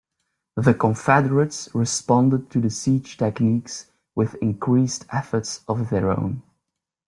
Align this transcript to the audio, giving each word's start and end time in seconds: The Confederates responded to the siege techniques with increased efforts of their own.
The 0.55 0.73
Confederates 0.73 1.69
responded 1.75 2.49
to 2.49 2.59
the 2.59 2.71
siege 2.71 3.17
techniques 3.19 3.91
with 4.15 4.33
increased 4.41 5.05
efforts 5.11 5.61
of 5.67 5.91
their 5.91 6.09
own. 6.09 6.41